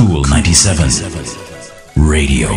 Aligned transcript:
Cool 0.00 0.24
97 0.30 0.88
Radio. 1.96 2.48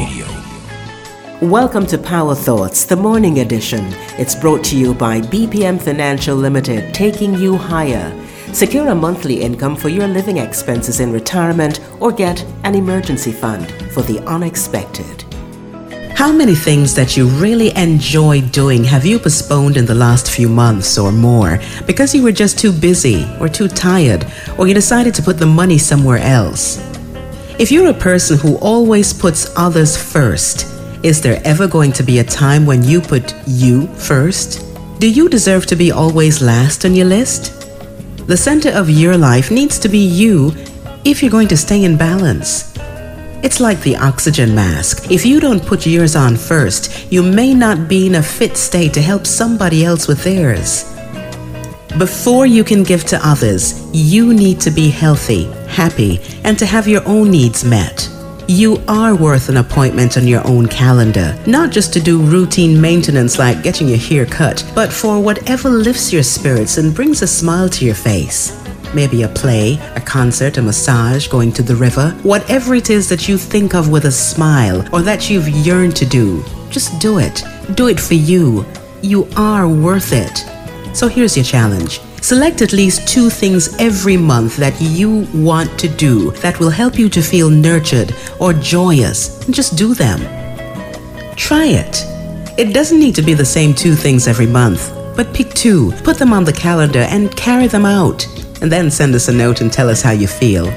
Welcome 1.42 1.86
to 1.88 1.98
Power 1.98 2.36
Thoughts, 2.36 2.86
the 2.86 2.96
morning 2.96 3.40
edition. 3.40 3.84
It's 4.18 4.34
brought 4.34 4.64
to 4.64 4.78
you 4.78 4.94
by 4.94 5.20
BPM 5.20 5.82
Financial 5.82 6.38
Limited, 6.38 6.94
taking 6.94 7.34
you 7.34 7.58
higher. 7.58 8.18
Secure 8.54 8.88
a 8.88 8.96
monthly 8.96 9.42
income 9.42 9.76
for 9.76 9.90
your 9.90 10.08
living 10.08 10.38
expenses 10.38 11.02
in 11.02 11.12
retirement 11.12 11.82
or 12.00 12.14
get 12.14 12.42
an 12.64 12.76
emergency 12.76 13.34
fund 13.34 13.70
for 13.92 14.04
the 14.04 14.22
unexpected. 14.22 15.26
How 16.16 16.32
many 16.32 16.56
things 16.56 16.96
that 16.96 17.18
you 17.18 17.28
really 17.28 17.76
enjoy 17.76 18.40
doing 18.40 18.86
have 18.86 19.06
you 19.06 19.20
postponed 19.20 19.76
in 19.76 19.86
the 19.86 19.96
last 19.96 20.32
few 20.32 20.48
months 20.48 20.98
or 20.98 21.12
more 21.12 21.60
because 21.86 22.16
you 22.16 22.24
were 22.24 22.32
just 22.32 22.58
too 22.58 22.72
busy 22.72 23.28
or 23.42 23.50
too 23.50 23.68
tired 23.68 24.26
or 24.58 24.66
you 24.66 24.74
decided 24.74 25.14
to 25.16 25.22
put 25.22 25.40
the 25.40 25.46
money 25.46 25.78
somewhere 25.78 26.20
else? 26.20 26.93
If 27.60 27.72
you're 27.72 27.92
a 27.92 27.94
person 27.94 28.40
who 28.40 28.58
always 28.58 29.14
puts 29.14 29.54
others 29.56 29.96
first, 29.96 30.66
is 31.04 31.22
there 31.22 31.40
ever 31.46 31.68
going 31.68 31.92
to 31.94 32.04
be 32.04 32.18
a 32.18 32.24
time 32.24 32.66
when 32.66 32.84
you 32.84 33.00
put 33.00 33.36
you 33.46 33.86
first? 33.94 34.66
Do 35.00 35.08
you 35.08 35.30
deserve 35.30 35.68
to 35.68 35.76
be 35.76 35.92
always 35.92 36.42
last 36.42 36.84
on 36.84 36.96
your 36.96 37.06
list? 37.06 37.54
The 38.26 38.36
center 38.36 38.70
of 38.70 38.90
your 38.90 39.18
life 39.18 39.52
needs 39.52 39.78
to 39.80 39.88
be 39.88 40.00
you 40.00 40.52
if 41.06 41.22
you're 41.22 41.30
going 41.30 41.48
to 41.50 41.58
stay 41.58 41.84
in 41.84 41.96
balance. 41.96 42.74
It's 43.44 43.60
like 43.60 43.82
the 43.82 43.98
oxygen 43.98 44.56
mask. 44.56 45.12
If 45.12 45.24
you 45.24 45.40
don't 45.40 45.64
put 45.64 45.86
yours 45.86 46.16
on 46.16 46.38
first, 46.38 47.12
you 47.12 47.22
may 47.22 47.54
not 47.54 47.88
be 47.88 48.08
in 48.08 48.16
a 48.16 48.24
fit 48.24 48.58
state 48.58 48.94
to 48.96 49.02
help 49.02 49.28
somebody 49.28 49.86
else 49.86 50.08
with 50.08 50.24
theirs. 50.24 50.86
Before 52.00 52.48
you 52.48 52.64
can 52.64 52.82
give 52.82 53.04
to 53.06 53.20
others, 53.24 53.80
you 53.94 54.34
need 54.34 54.60
to 54.62 54.72
be 54.72 54.90
healthy, 54.90 55.46
happy, 55.74 56.22
and 56.44 56.58
to 56.60 56.66
have 56.66 56.88
your 56.88 57.06
own 57.06 57.32
needs 57.32 57.64
met. 57.66 58.10
You 58.48 58.84
are 58.88 59.16
worth 59.16 59.48
an 59.48 59.58
appointment 59.58 60.18
on 60.18 60.28
your 60.28 60.46
own 60.46 60.68
calendar, 60.68 61.38
not 61.48 61.72
just 61.72 61.94
to 61.94 62.02
do 62.02 62.22
routine 62.22 62.80
maintenance 62.80 63.40
like 63.40 63.64
getting 63.64 63.88
your 63.88 63.98
hair 63.98 64.26
cut, 64.26 64.70
but 64.76 64.92
for 64.92 65.22
whatever 65.22 65.70
lifts 65.70 66.12
your 66.12 66.24
spirits 66.24 66.78
and 66.78 66.94
brings 66.94 67.22
a 67.22 67.28
smile 67.28 67.70
to 67.70 67.86
your 67.86 67.96
face. 67.96 68.62
Maybe 68.94 69.24
a 69.24 69.30
play, 69.30 69.80
a 69.96 70.02
concert, 70.02 70.58
a 70.58 70.62
massage, 70.62 71.28
going 71.28 71.52
to 71.54 71.64
the 71.64 71.76
river, 71.76 72.12
whatever 72.24 72.76
it 72.76 72.90
is 72.90 73.08
that 73.10 73.28
you 73.28 73.38
think 73.38 73.74
of 73.74 73.90
with 73.90 74.06
a 74.06 74.12
smile 74.12 74.88
or 74.94 75.02
that 75.02 75.30
you've 75.30 75.50
yearned 75.50 75.96
to 75.96 76.06
do, 76.06 76.44
just 76.70 77.00
do 77.00 77.20
it. 77.20 77.44
Do 77.76 77.88
it 77.88 78.00
for 78.00 78.16
you. 78.16 78.66
You 79.02 79.28
are 79.36 79.68
worth 79.68 80.12
it. 80.12 80.46
So 80.96 81.08
here's 81.08 81.36
your 81.36 81.46
challenge 81.46 82.02
Select 82.24 82.62
at 82.62 82.72
least 82.72 83.06
two 83.06 83.30
things 83.30 83.76
every 83.80 84.16
month 84.16 84.56
that 84.56 84.80
you 84.80 85.28
want 85.34 85.78
to 85.78 85.90
do 85.90 86.32
that 86.36 86.58
will 86.58 86.70
help 86.70 86.98
you 86.98 87.10
to 87.10 87.22
feel 87.22 87.50
nurtured 87.50 88.16
or 88.40 88.54
joyous, 88.54 89.46
and 89.46 89.54
just 89.54 89.78
do 89.78 89.94
them. 89.94 90.22
Try 91.36 91.66
it. 91.66 92.02
It 92.58 92.74
doesn't 92.74 92.98
need 92.98 93.14
to 93.16 93.22
be 93.22 93.34
the 93.34 93.44
same 93.44 93.74
two 93.74 93.94
things 93.94 94.26
every 94.26 94.48
month, 94.48 94.96
but 95.18 95.34
pick 95.34 95.50
two, 95.50 95.92
put 96.06 96.18
them 96.18 96.32
on 96.32 96.46
the 96.46 96.54
calendar, 96.54 97.02
and 97.10 97.36
carry 97.36 97.68
them 97.68 97.86
out. 97.86 98.26
And 98.62 98.72
then 98.72 98.90
send 98.90 99.14
us 99.16 99.28
a 99.28 99.34
note 99.34 99.60
and 99.60 99.70
tell 99.70 99.90
us 99.90 100.02
how 100.02 100.12
you 100.12 100.28
feel. 100.28 100.68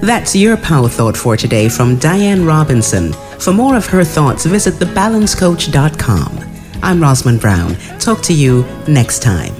That's 0.00 0.36
your 0.36 0.56
power 0.56 0.88
thought 0.88 1.16
for 1.16 1.36
today 1.36 1.68
from 1.68 1.98
Diane 1.98 2.44
Robinson. 2.44 3.12
For 3.40 3.52
more 3.52 3.74
of 3.74 3.86
her 3.86 4.04
thoughts, 4.04 4.46
visit 4.46 4.74
thebalancecoach.com. 4.74 6.38
I'm 6.80 7.02
Rosalind 7.02 7.40
Brown. 7.40 7.74
Talk 7.98 8.22
to 8.22 8.32
you 8.32 8.64
next 8.86 9.20
time. 9.20 9.59